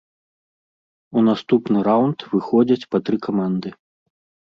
[1.19, 3.69] У наступны раўнд выходзяць па тры каманды.